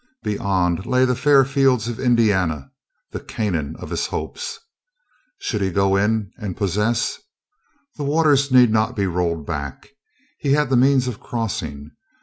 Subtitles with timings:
[0.23, 2.71] Beyond lay the fair fields of Indiana,
[3.11, 4.57] the Canaan of his hopes.
[5.37, 7.19] Should he go in and possess?
[7.97, 9.89] The waters needed not to be rolled back.
[10.39, 11.91] He had the means of crossing.